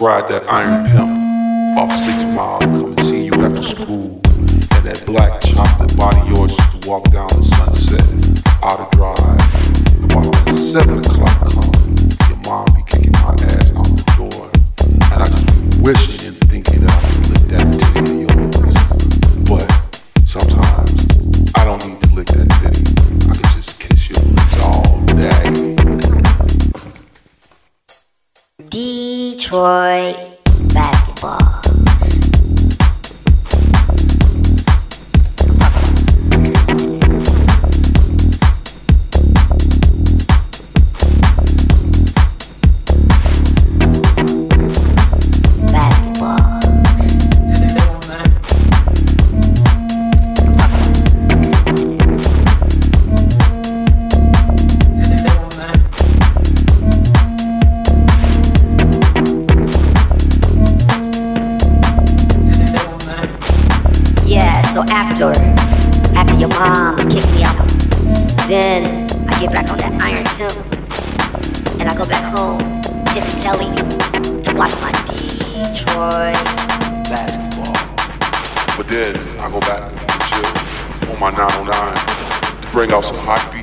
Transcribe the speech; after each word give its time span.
ride 0.00 0.28
that 0.28 0.44
iron 0.48 0.86
pimp 0.90 1.78
off 1.78 1.92
six 1.92 2.22
mile 2.34 2.60
come 2.60 2.86
and 2.86 3.02
see 3.02 3.24
you 3.24 3.34
after 3.34 3.62
school. 3.62 4.20
And 4.24 4.84
that 4.86 5.02
black 5.06 5.40
chocolate 5.40 5.96
body 5.96 6.18
yours 6.28 6.52
used 6.56 6.82
to 6.82 6.88
walk 6.88 7.04
down 7.10 7.28
the 7.28 7.42
sunset 7.42 8.06
out 8.62 8.80
of 8.80 8.90
drive. 8.92 10.04
About 10.04 10.48
seven 10.50 10.98
o'clock. 10.98 11.17
boy. 29.58 30.27
yourself 82.98 83.16
some 83.16 83.26
hot 83.26 83.57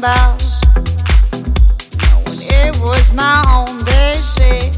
numbers. 0.00 0.60
It 2.50 2.76
was 2.80 3.12
my 3.12 3.42
own 3.48 3.78
decision, 3.84 4.72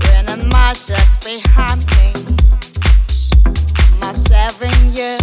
running 0.00 0.48
my 0.48 0.72
sex 0.72 1.16
behind 1.24 1.84
me, 1.96 2.12
my 4.00 4.12
seven 4.12 4.72
years. 4.94 5.20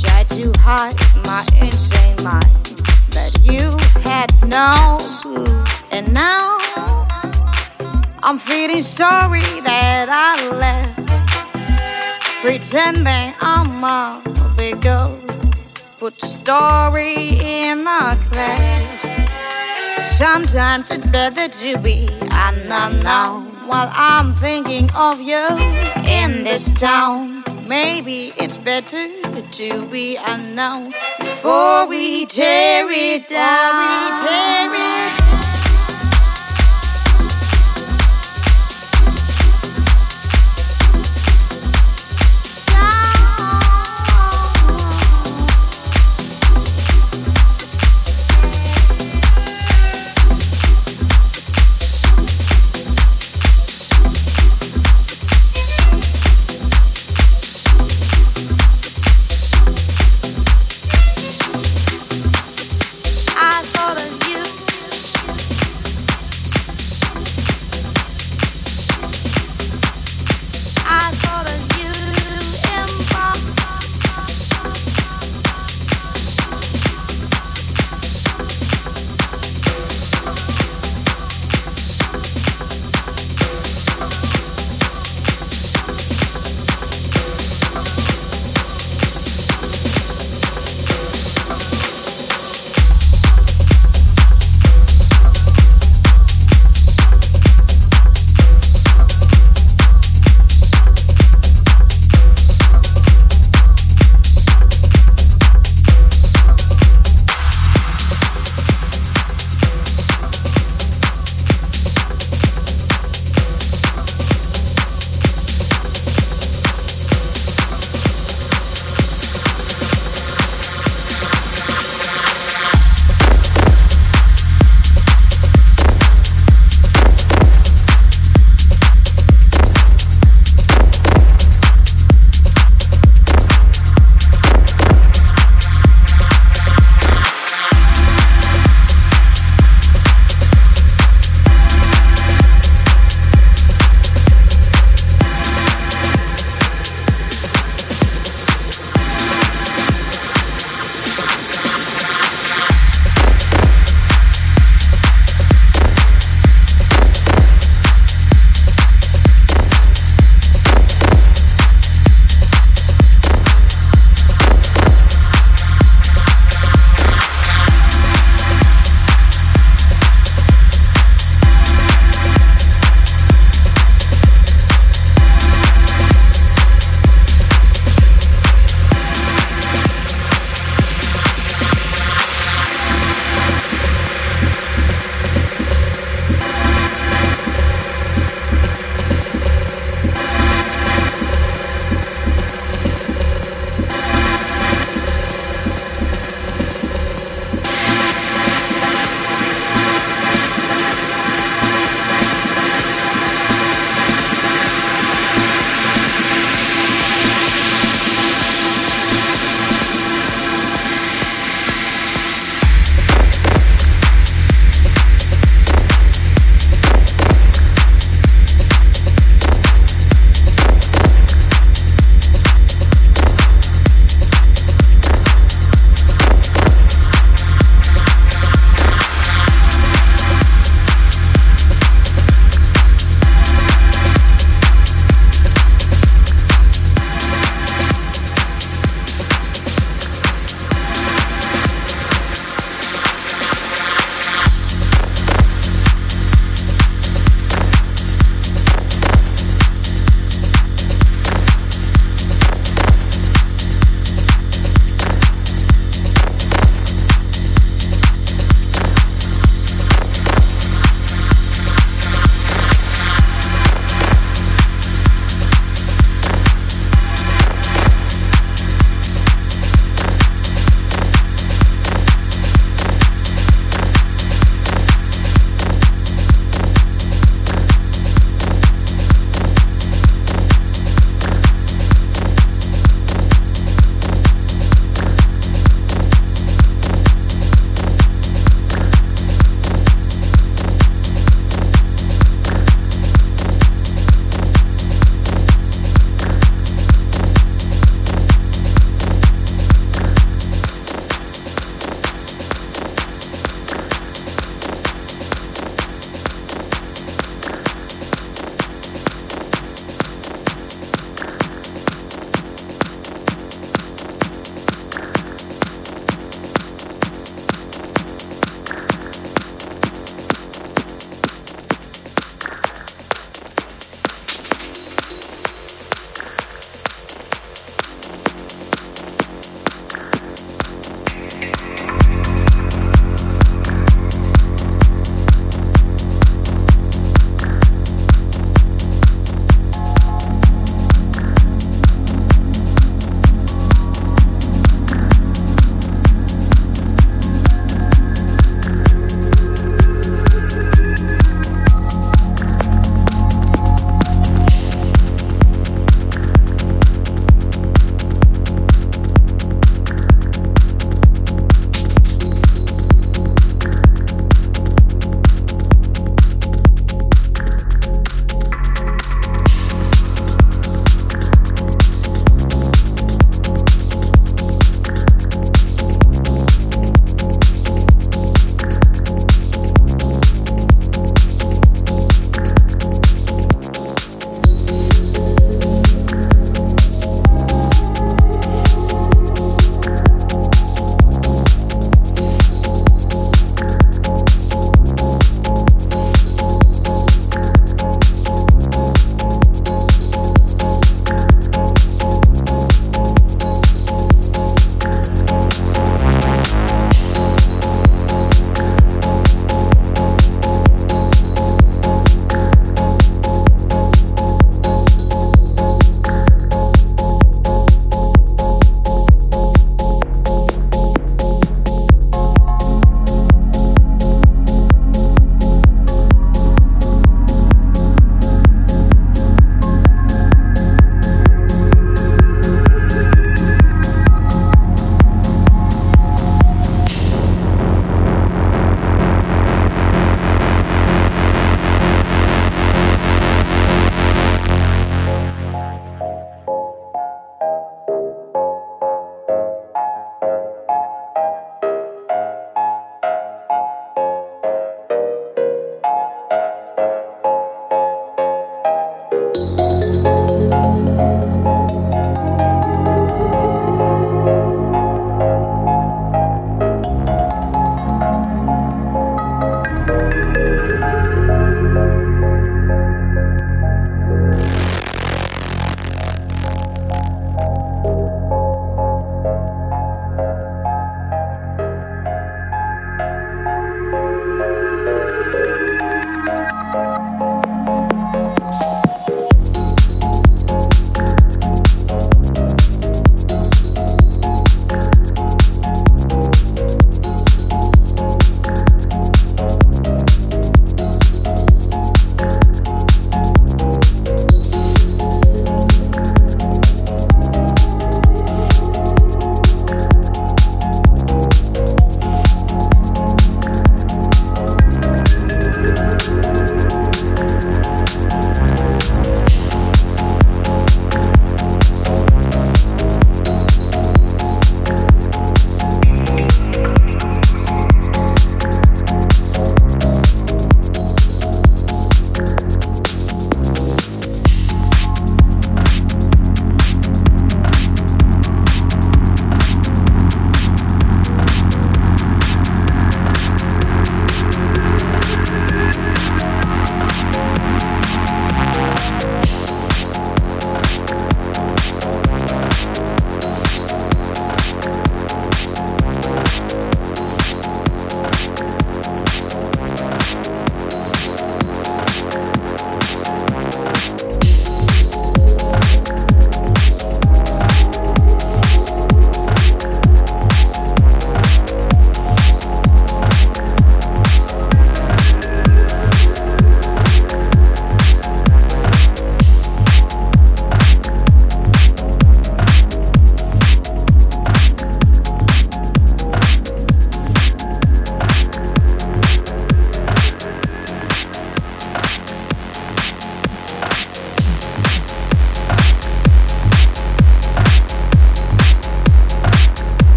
Tried 0.00 0.28
to 0.30 0.52
hide 0.60 0.94
my 1.26 1.44
insane 1.60 2.16
mind, 2.22 2.82
but 3.12 3.36
you 3.42 3.70
had 4.04 4.32
no 4.46 4.98
clue, 5.22 5.64
and 5.90 6.12
now 6.12 6.58
I'm 8.22 8.38
feeling 8.38 8.82
sorry 8.82 9.60
that 9.62 10.08
I 10.08 10.50
left 10.56 11.07
pretending 12.40 13.34
I'm 13.40 13.82
a 13.82 14.22
big 14.56 14.80
girl. 14.80 15.18
Put 15.98 16.20
your 16.22 16.28
story 16.28 17.38
in 17.40 17.84
the 17.84 18.18
class. 18.30 20.16
Sometimes 20.16 20.90
it's 20.90 21.06
better 21.06 21.48
to 21.48 21.78
be 21.78 22.08
unknown 22.30 23.44
while 23.66 23.90
I'm 23.92 24.34
thinking 24.34 24.88
of 24.94 25.20
you 25.20 25.46
in 26.06 26.44
this 26.44 26.70
town. 26.72 27.42
Maybe 27.66 28.32
it's 28.36 28.56
better 28.56 29.08
to 29.42 29.86
be 29.86 30.16
unknown 30.16 30.94
before 31.18 31.86
we 31.86 32.26
tear 32.26 32.90
it 32.90 33.28
down. 33.28 33.74
We 33.82 34.26
tear 34.26 34.70
it 34.74 35.18
down. 35.18 35.57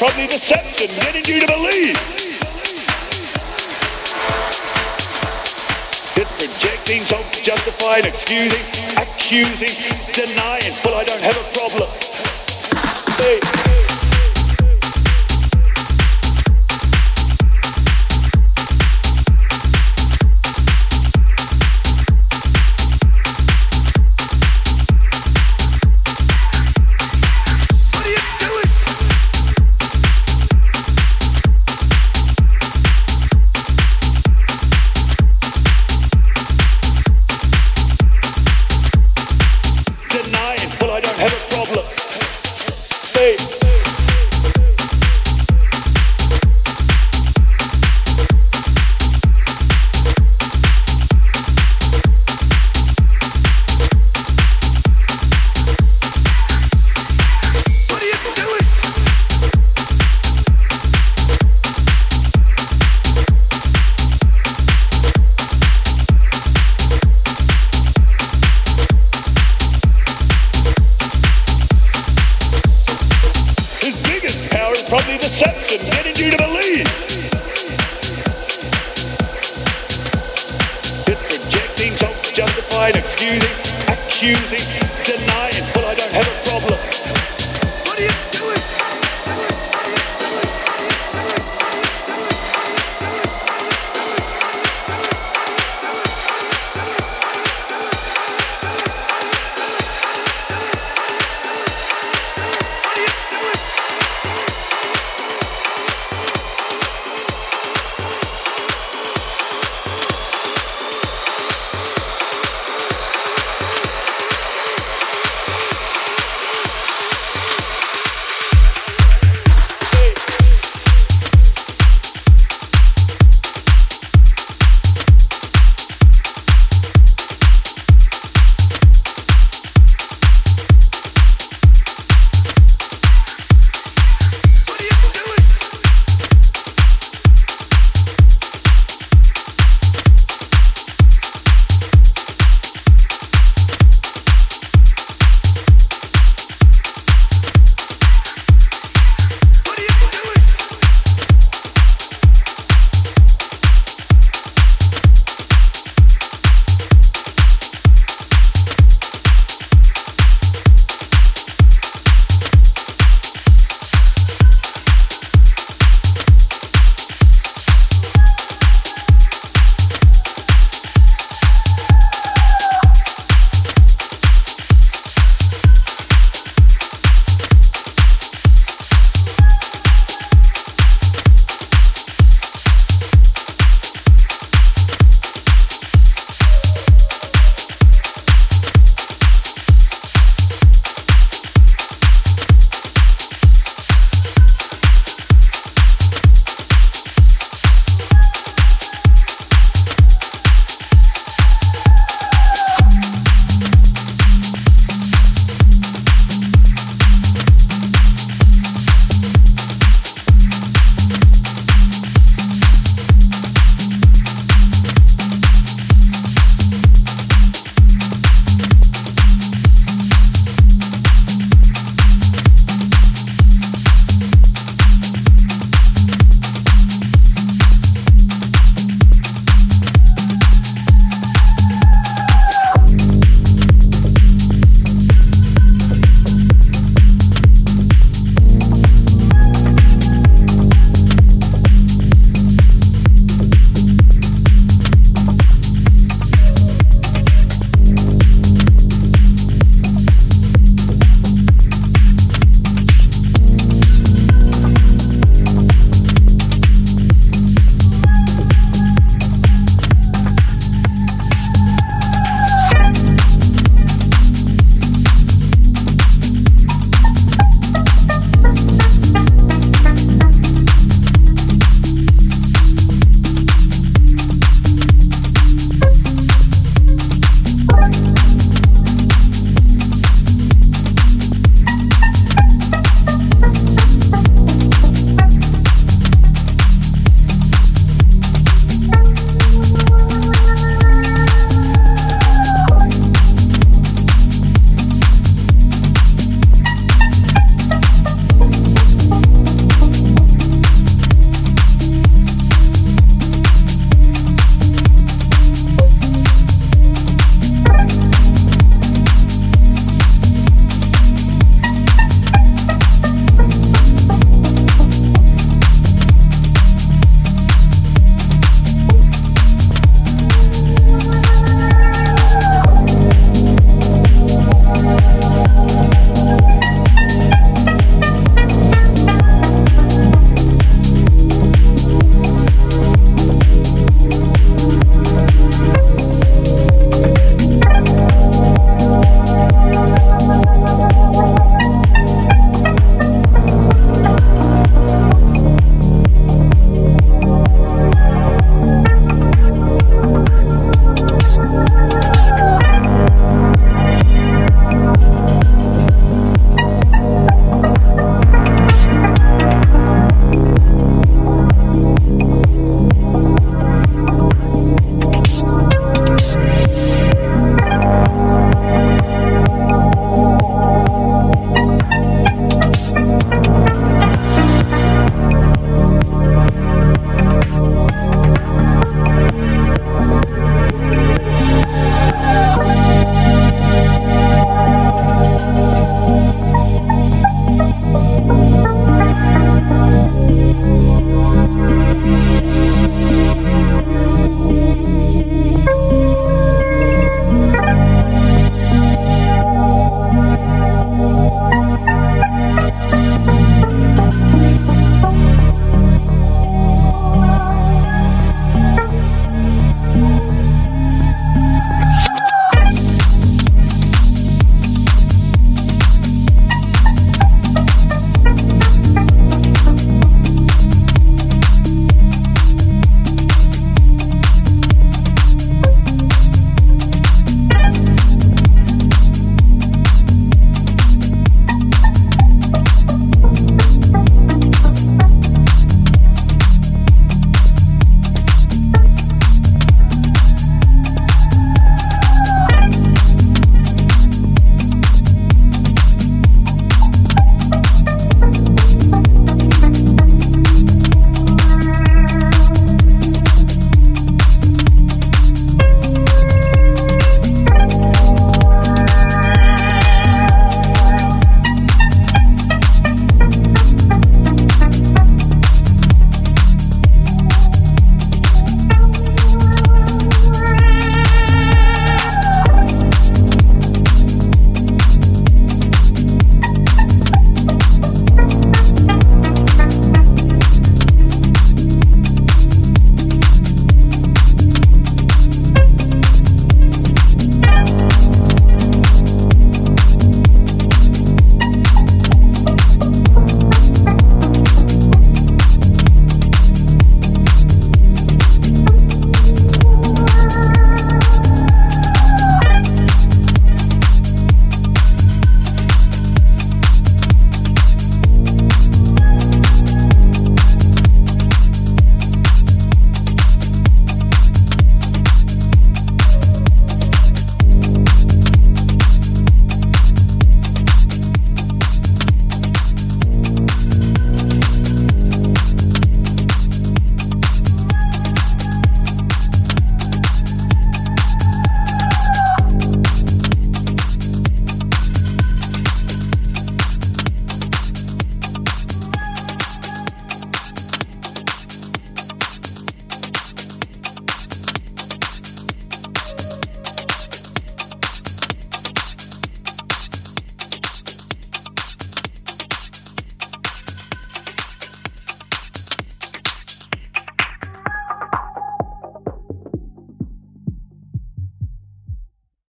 Probably 0.00 0.26
deception, 0.28 0.88
getting 1.04 1.22
you 1.28 1.40
to 1.40 1.46
believe. 1.46 1.94
It's 6.16 6.32
projecting, 6.40 7.04
self-justifying, 7.04 8.06
excusing, 8.06 8.64
accusing, 8.96 9.68
denying. 10.14 10.72
Well, 10.82 10.94
I 10.96 11.04
don't 11.04 11.20
have 11.20 11.36
a 11.36 11.44
problem. 11.52 11.88
Hey. 13.18 13.69